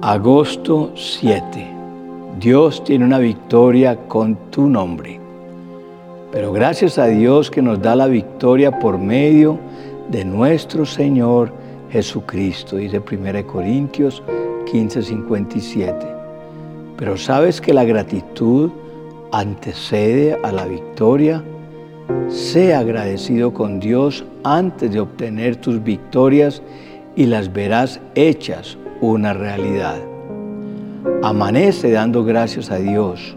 [0.00, 1.66] Agosto 7.
[2.38, 5.18] Dios tiene una victoria con tu nombre.
[6.30, 9.58] Pero gracias a Dios que nos da la victoria por medio
[10.08, 11.52] de nuestro Señor
[11.90, 14.22] Jesucristo, dice 1 Corintios
[14.70, 16.06] 15, 57.
[16.96, 18.70] Pero sabes que la gratitud
[19.32, 21.42] antecede a la victoria.
[22.28, 26.62] Sea agradecido con Dios antes de obtener tus victorias
[27.16, 29.96] y las verás hechas una realidad.
[31.22, 33.36] Amanece dando gracias a Dios.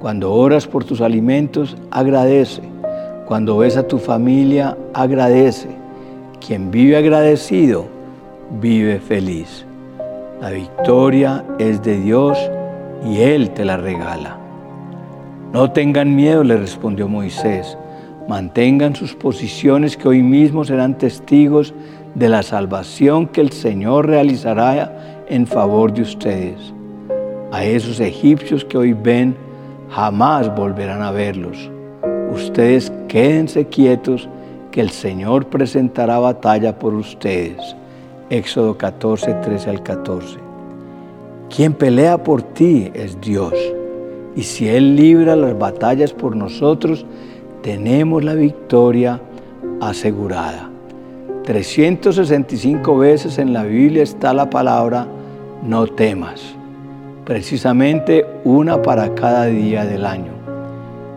[0.00, 2.62] Cuando oras por tus alimentos, agradece.
[3.26, 5.68] Cuando ves a tu familia, agradece.
[6.44, 7.86] Quien vive agradecido,
[8.60, 9.64] vive feliz.
[10.40, 12.38] La victoria es de Dios
[13.08, 14.38] y Él te la regala.
[15.52, 17.78] No tengan miedo, le respondió Moisés.
[18.28, 21.74] Mantengan sus posiciones que hoy mismo serán testigos
[22.14, 26.72] de la salvación que el Señor realizará en favor de ustedes.
[27.50, 29.36] A esos egipcios que hoy ven,
[29.90, 31.70] jamás volverán a verlos.
[32.32, 34.28] Ustedes quédense quietos,
[34.70, 37.76] que el Señor presentará batalla por ustedes.
[38.30, 40.38] Éxodo 14, 13 al 14.
[41.54, 43.52] Quien pelea por ti es Dios.
[44.34, 47.04] Y si Él libra las batallas por nosotros,
[47.60, 49.20] tenemos la victoria
[49.82, 50.71] asegurada.
[51.44, 55.08] 365 veces en la Biblia está la palabra
[55.66, 56.40] no temas,
[57.24, 60.32] precisamente una para cada día del año.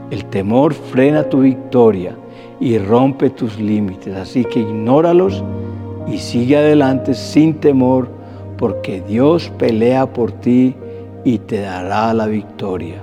[0.10, 2.16] El temor frena tu victoria
[2.60, 5.44] y rompe tus límites, así que ignóralos
[6.08, 8.08] y sigue adelante sin temor,
[8.58, 10.76] porque Dios pelea por ti
[11.24, 12.96] y te dará la victoria.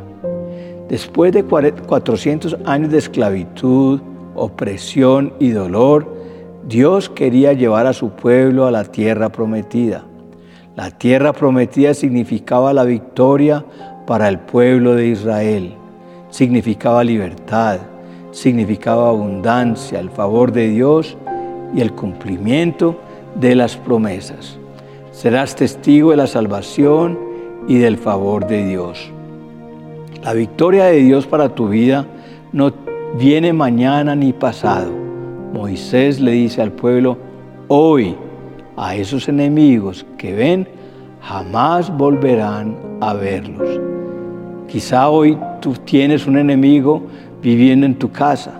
[0.88, 4.00] Después de 400 años de esclavitud,
[4.34, 6.21] opresión y dolor,
[6.66, 10.04] Dios quería llevar a su pueblo a la tierra prometida.
[10.76, 13.64] La tierra prometida significaba la victoria
[14.06, 15.74] para el pueblo de Israel,
[16.30, 17.80] significaba libertad,
[18.30, 21.16] significaba abundancia, el favor de Dios
[21.74, 22.96] y el cumplimiento
[23.34, 24.56] de las promesas.
[25.10, 27.18] Serás testigo de la salvación
[27.66, 29.10] y del favor de Dios.
[30.22, 32.06] La victoria de Dios para tu vida
[32.52, 32.72] no
[33.18, 35.01] viene mañana ni pasado
[35.52, 37.18] Moisés le dice al pueblo,
[37.68, 38.16] hoy
[38.76, 40.68] a esos enemigos que ven,
[41.20, 43.80] jamás volverán a verlos.
[44.66, 47.02] Quizá hoy tú tienes un enemigo
[47.42, 48.52] viviendo en tu casa.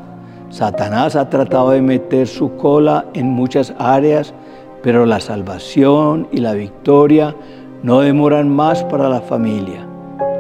[0.51, 4.35] Satanás ha tratado de meter su cola en muchas áreas,
[4.83, 7.35] pero la salvación y la victoria
[7.83, 9.87] no demoran más para la familia.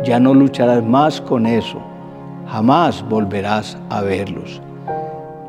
[0.04, 1.78] Ya no lucharás más con eso.
[2.46, 4.60] Jamás volverás a verlos.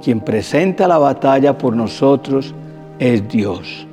[0.04, 2.54] Quien presenta la batalla por nosotros
[3.00, 3.88] es Dios.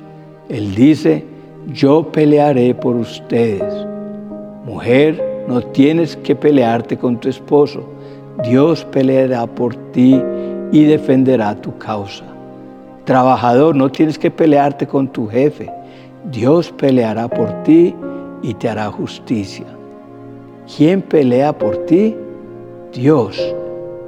[0.49, 1.23] Él dice,
[1.67, 3.73] yo pelearé por ustedes.
[4.65, 7.85] Mujer, no tienes que pelearte con tu esposo.
[8.43, 10.21] Dios peleará por ti
[10.73, 12.25] y defenderá tu causa.
[13.05, 15.71] Trabajador, no tienes que pelearte con tu jefe.
[16.29, 17.95] Dios peleará por ti
[18.41, 19.65] y te hará justicia.
[20.75, 22.17] ¿Quién pelea por ti?
[22.91, 23.55] Dios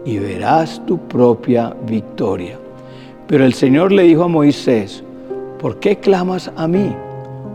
[0.06, 2.58] y verás tu propia victoria.
[3.28, 5.04] Pero el Señor le dijo a Moisés,
[5.60, 6.94] ¿por qué clamas a mí?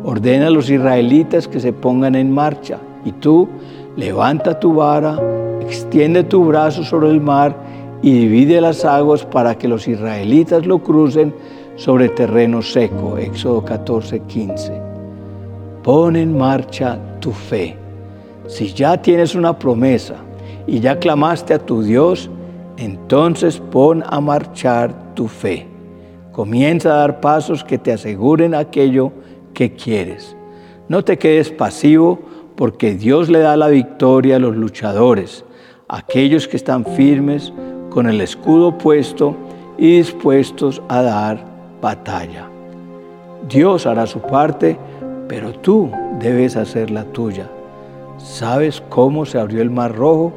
[0.05, 3.49] Ordena a los israelitas que se pongan en marcha y tú
[3.97, 5.21] levanta tu vara,
[5.61, 7.55] extiende tu brazo sobre el mar
[8.01, 11.35] y divide las aguas para que los israelitas lo crucen
[11.77, 13.19] sobre terreno seco.
[13.19, 14.73] Éxodo 14, 15.
[15.83, 17.77] Pon en marcha tu fe.
[18.47, 20.15] Si ya tienes una promesa
[20.67, 22.31] y ya clamaste a tu Dios,
[22.79, 25.67] entonces pon a marchar tu fe.
[26.33, 29.13] Comienza a dar pasos que te aseguren aquello
[29.53, 30.37] que quieres.
[30.89, 32.21] No te quedes pasivo
[32.55, 35.45] porque Dios le da la victoria a los luchadores,
[35.89, 37.53] aquellos que están firmes
[37.91, 39.35] con el escudo puesto
[39.77, 41.45] y dispuestos a dar
[41.83, 42.49] batalla.
[43.49, 44.79] Dios hará su parte,
[45.27, 47.51] pero tú debes hacer la tuya.
[48.19, 50.33] ¿Sabes cómo se abrió el mar rojo?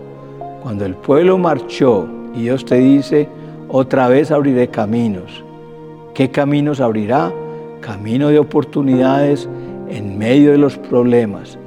[0.64, 3.28] Cuando el pueblo marchó y Dios te dice,
[3.68, 5.44] otra vez abriré caminos.
[6.14, 7.32] ¿Qué caminos abrirá?
[7.82, 9.48] Camino de oportunidades
[9.90, 11.58] en medio de los problemas.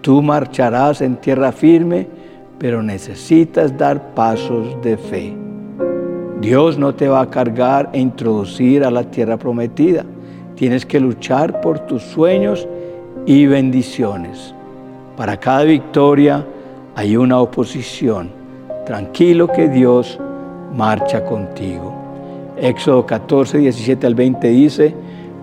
[0.00, 2.06] Tú marcharás en tierra firme,
[2.58, 5.34] pero necesitas dar pasos de fe.
[6.40, 10.04] Dios no te va a cargar e introducir a la tierra prometida.
[10.56, 12.66] Tienes que luchar por tus sueños
[13.26, 14.54] y bendiciones.
[15.16, 16.44] Para cada victoria
[16.96, 18.41] hay una oposición
[18.84, 20.18] tranquilo que Dios
[20.74, 21.94] marcha contigo.
[22.56, 24.94] Éxodo 14, 17 al 20 dice,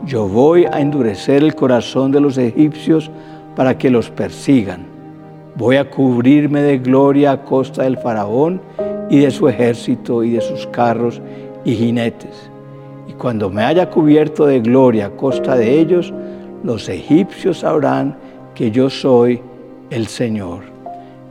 [0.05, 3.11] yo voy a endurecer el corazón de los egipcios
[3.55, 4.85] para que los persigan.
[5.55, 8.61] Voy a cubrirme de gloria a costa del faraón
[9.09, 11.21] y de su ejército y de sus carros
[11.65, 12.49] y jinetes.
[13.07, 16.13] Y cuando me haya cubierto de gloria a costa de ellos,
[16.63, 18.15] los egipcios sabrán
[18.55, 19.41] que yo soy
[19.89, 20.78] el Señor.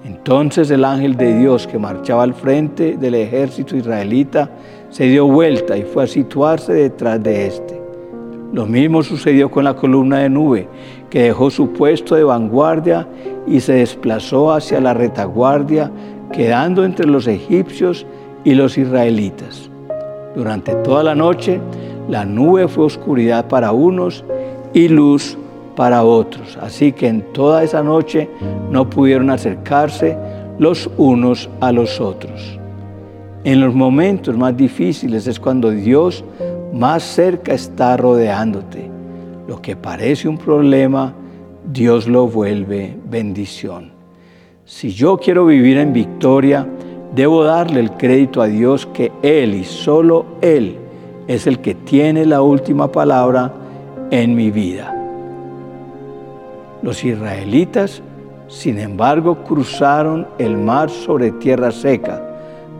[0.08, 4.48] Entonces el ángel de Dios que marchaba al frente del ejército israelita
[4.88, 7.78] se dio vuelta y fue a situarse detrás de éste.
[8.54, 10.66] Lo mismo sucedió con la columna de nube,
[11.10, 13.06] que dejó su puesto de vanguardia
[13.46, 15.90] y se desplazó hacia la retaguardia,
[16.32, 18.06] quedando entre los egipcios
[18.44, 19.70] y los israelitas.
[20.34, 21.60] Durante toda la noche,
[22.08, 24.24] la nube fue oscuridad para unos
[24.72, 25.36] y luz
[25.78, 26.58] para otros.
[26.60, 28.28] Así que en toda esa noche
[28.68, 30.18] no pudieron acercarse
[30.58, 32.58] los unos a los otros.
[33.44, 36.24] En los momentos más difíciles es cuando Dios
[36.72, 38.90] más cerca está rodeándote.
[39.46, 41.14] Lo que parece un problema,
[41.72, 43.92] Dios lo vuelve bendición.
[44.64, 46.66] Si yo quiero vivir en victoria,
[47.14, 50.76] debo darle el crédito a Dios que Él y solo Él
[51.28, 53.52] es el que tiene la última palabra
[54.10, 54.97] en mi vida.
[56.88, 58.02] Los israelitas,
[58.46, 62.18] sin embargo, cruzaron el mar sobre tierra seca,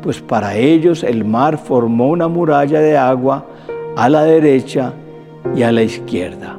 [0.03, 3.45] pues para ellos el mar formó una muralla de agua
[3.97, 4.95] a la derecha
[5.55, 6.59] y a la izquierda.